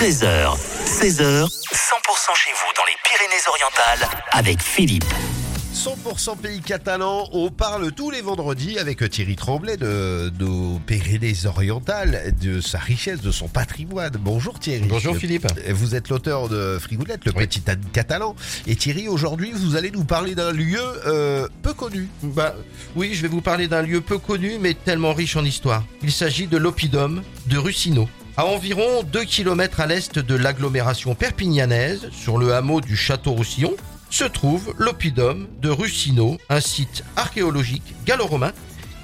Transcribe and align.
13h, 0.00 0.56
16h, 0.86 1.44
100% 1.44 1.46
chez 2.34 2.50
vous 2.54 2.72
dans 2.74 2.86
les 2.86 2.96
Pyrénées-Orientales 3.04 4.08
avec 4.32 4.62
Philippe. 4.62 5.04
100% 5.74 6.38
pays 6.38 6.62
catalan, 6.62 7.28
on 7.32 7.50
parle 7.50 7.92
tous 7.92 8.10
les 8.10 8.22
vendredis 8.22 8.78
avec 8.78 9.06
Thierry 9.10 9.36
Tremblay 9.36 9.76
de 9.76 10.32
nos 10.38 10.78
Pyrénées-Orientales, 10.86 12.34
de 12.40 12.62
sa 12.62 12.78
richesse, 12.78 13.20
de 13.20 13.30
son 13.30 13.48
patrimoine. 13.48 14.14
Bonjour 14.18 14.58
Thierry. 14.58 14.86
Bonjour 14.86 15.14
Philippe. 15.14 15.46
Vous 15.68 15.94
êtes 15.94 16.08
l'auteur 16.08 16.48
de 16.48 16.78
Frigoulette, 16.80 17.26
le 17.26 17.32
Oui. 17.36 17.46
petit 17.46 17.62
âne 17.70 17.84
catalan. 17.92 18.34
Et 18.66 18.76
Thierry, 18.76 19.06
aujourd'hui, 19.06 19.52
vous 19.54 19.76
allez 19.76 19.90
nous 19.90 20.04
parler 20.04 20.34
d'un 20.34 20.52
lieu 20.52 20.80
euh, 21.06 21.46
peu 21.60 21.74
connu. 21.74 22.08
Bah 22.22 22.54
oui, 22.96 23.12
je 23.12 23.20
vais 23.20 23.28
vous 23.28 23.42
parler 23.42 23.68
d'un 23.68 23.82
lieu 23.82 24.00
peu 24.00 24.16
connu 24.16 24.56
mais 24.58 24.72
tellement 24.72 25.12
riche 25.12 25.36
en 25.36 25.44
histoire. 25.44 25.84
Il 26.02 26.10
s'agit 26.10 26.46
de 26.46 26.56
l'oppidum 26.56 27.22
de 27.48 27.58
Russino. 27.58 28.08
À 28.40 28.46
environ 28.46 29.02
2 29.02 29.24
km 29.26 29.80
à 29.80 29.86
l'est 29.86 30.18
de 30.18 30.34
l'agglomération 30.34 31.14
perpignanaise, 31.14 32.08
sur 32.10 32.38
le 32.38 32.54
hameau 32.54 32.80
du 32.80 32.96
Château 32.96 33.32
Roussillon, 33.32 33.76
se 34.08 34.24
trouve 34.24 34.72
l'oppidum 34.78 35.46
de 35.60 35.68
Russino, 35.68 36.38
un 36.48 36.62
site 36.62 37.04
archéologique 37.16 37.94
gallo-romain 38.06 38.52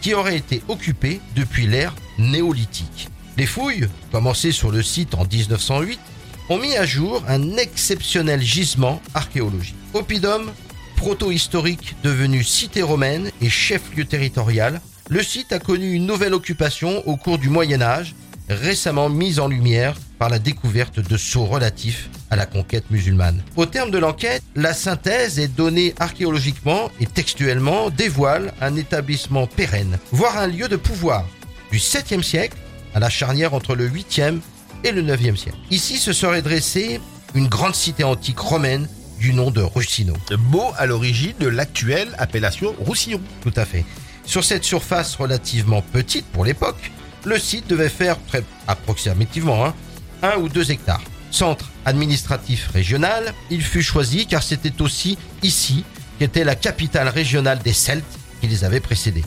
qui 0.00 0.14
aurait 0.14 0.38
été 0.38 0.62
occupé 0.68 1.20
depuis 1.34 1.66
l'ère 1.66 1.94
néolithique. 2.16 3.10
Les 3.36 3.44
fouilles, 3.44 3.90
commencées 4.10 4.52
sur 4.52 4.70
le 4.70 4.82
site 4.82 5.14
en 5.14 5.26
1908, 5.26 6.00
ont 6.48 6.56
mis 6.56 6.74
à 6.74 6.86
jour 6.86 7.22
un 7.28 7.58
exceptionnel 7.58 8.40
gisement 8.40 9.02
archéologique. 9.12 9.76
Oppidum, 9.92 10.50
proto-historique 10.96 11.94
devenu 12.02 12.42
cité 12.42 12.80
romaine 12.80 13.30
et 13.42 13.50
chef-lieu 13.50 14.06
territorial, 14.06 14.80
le 15.10 15.22
site 15.22 15.52
a 15.52 15.58
connu 15.58 15.92
une 15.92 16.06
nouvelle 16.06 16.32
occupation 16.32 17.06
au 17.06 17.16
cours 17.16 17.36
du 17.36 17.50
Moyen 17.50 17.82
Âge, 17.82 18.14
récemment 18.48 19.08
mise 19.08 19.40
en 19.40 19.48
lumière 19.48 19.96
par 20.18 20.28
la 20.28 20.38
découverte 20.38 21.00
de 21.00 21.16
sceaux 21.16 21.44
relatifs 21.44 22.08
à 22.30 22.36
la 22.36 22.46
conquête 22.46 22.90
musulmane. 22.90 23.42
Au 23.56 23.66
terme 23.66 23.90
de 23.90 23.98
l'enquête, 23.98 24.42
la 24.54 24.72
synthèse 24.72 25.38
est 25.38 25.48
donnée 25.54 25.94
archéologiquement 25.98 26.90
et 27.00 27.06
textuellement 27.06 27.90
dévoile 27.90 28.52
un 28.60 28.76
établissement 28.76 29.46
pérenne, 29.46 29.98
voire 30.12 30.38
un 30.38 30.46
lieu 30.46 30.68
de 30.68 30.76
pouvoir 30.76 31.26
du 31.70 31.78
7e 31.78 32.22
siècle 32.22 32.56
à 32.94 33.00
la 33.00 33.10
charnière 33.10 33.54
entre 33.54 33.74
le 33.74 33.88
8e 33.88 34.38
et 34.84 34.92
le 34.92 35.02
9e 35.02 35.36
siècle. 35.36 35.58
Ici 35.70 35.98
se 35.98 36.12
serait 36.12 36.42
dressée 36.42 37.00
une 37.34 37.48
grande 37.48 37.74
cité 37.74 38.04
antique 38.04 38.38
romaine 38.38 38.88
du 39.18 39.32
nom 39.32 39.50
de 39.50 39.60
Russino. 39.60 40.14
Mot 40.50 40.72
à 40.76 40.86
l'origine 40.86 41.34
de 41.40 41.48
l'actuelle 41.48 42.14
appellation 42.18 42.74
Roussillon. 42.78 43.20
Tout 43.42 43.52
à 43.56 43.64
fait. 43.64 43.84
Sur 44.24 44.44
cette 44.44 44.64
surface 44.64 45.16
relativement 45.16 45.82
petite 45.82 46.26
pour 46.26 46.44
l'époque, 46.44 46.90
le 47.26 47.38
site 47.40 47.66
devait 47.66 47.88
faire 47.88 48.16
très 48.28 48.44
approximativement 48.68 49.66
hein, 49.66 49.74
un 50.22 50.38
ou 50.38 50.48
deux 50.48 50.70
hectares. 50.70 51.02
Centre 51.32 51.70
administratif 51.84 52.68
régional, 52.72 53.34
il 53.50 53.62
fut 53.62 53.82
choisi 53.82 54.26
car 54.26 54.42
c'était 54.42 54.80
aussi 54.80 55.18
ici 55.42 55.84
qu'était 56.18 56.44
la 56.44 56.54
capitale 56.54 57.08
régionale 57.08 57.58
des 57.58 57.72
Celtes 57.72 58.04
qui 58.40 58.46
les 58.46 58.64
avait 58.64 58.80
précédés. 58.80 59.24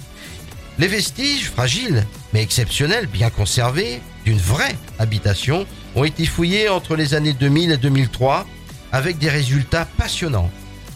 Les 0.79 0.87
vestiges, 0.87 1.49
fragiles 1.49 2.05
mais 2.33 2.41
exceptionnels, 2.41 3.07
bien 3.07 3.29
conservés, 3.29 4.01
d'une 4.25 4.37
vraie 4.37 4.77
habitation, 4.97 5.65
ont 5.95 6.05
été 6.05 6.25
fouillés 6.25 6.69
entre 6.69 6.95
les 6.95 7.13
années 7.15 7.33
2000 7.33 7.71
et 7.71 7.77
2003 7.77 8.47
avec 8.93 9.17
des 9.17 9.29
résultats 9.29 9.85
passionnants. 9.97 10.49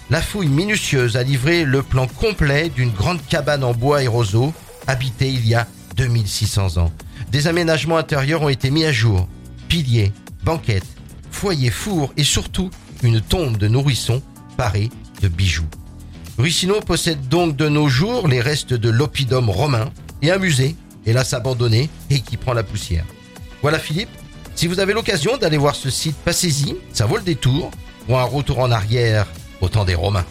La 0.10 0.22
fouille 0.22 0.48
minutieuse 0.48 1.18
a 1.18 1.24
livré 1.24 1.66
le 1.66 1.84
plan 1.84 2.08
complet 2.08 2.70
d'une 2.70 2.92
grande 2.92 3.26
cabane 3.28 3.64
en 3.64 3.74
bois 3.74 4.04
et 4.04 4.08
roseaux 4.08 4.54
habitée 4.88 5.30
il 5.30 5.46
y 5.48 5.54
a 5.54 5.68
2600 5.96 6.78
ans. 6.78 6.92
Des 7.32 7.48
aménagements 7.48 7.98
intérieurs 7.98 8.42
ont 8.42 8.50
été 8.50 8.72
mis 8.72 8.86
à 8.86 8.92
jour. 8.92 9.28
Piliers, 9.68 10.12
banquettes, 10.44 10.88
foyer, 11.32 11.70
four 11.70 12.14
et 12.18 12.24
surtout 12.24 12.70
une 13.02 13.22
tombe 13.22 13.58
de 13.58 13.68
nourrissons 13.68 14.22
parée 14.58 14.90
de 15.22 15.28
bijoux. 15.28 15.68
Ruissino 16.38 16.80
possède 16.82 17.28
donc 17.28 17.56
de 17.56 17.70
nos 17.70 17.88
jours 17.88 18.28
les 18.28 18.42
restes 18.42 18.74
de 18.74 18.90
l'oppidum 18.90 19.50
romain 19.50 19.92
et 20.22 20.32
un 20.32 20.38
musée, 20.38 20.76
hélas 21.06 21.34
abandonné 21.34 21.90
et 22.10 22.22
qui 22.22 22.38
prend 22.38 22.54
la 22.54 22.64
poussière. 22.64 23.06
Voilà 23.62 23.80
Philippe, 23.80 24.10
si 24.56 24.68
vous 24.68 24.80
avez 24.80 24.94
l'occasion 24.94 25.38
d'aller 25.38 25.58
voir 25.58 25.76
ce 25.76 25.90
site, 25.90 26.16
passez-y, 26.26 26.76
ça 26.92 27.06
vaut 27.06 27.18
le 27.18 27.24
détour, 27.24 27.72
ou 28.08 28.16
un 28.16 28.24
retour 28.24 28.60
en 28.60 28.72
arrière 28.72 29.28
au 29.62 29.70
temps 29.70 29.86
des 29.86 29.96
Romains. 29.96 30.26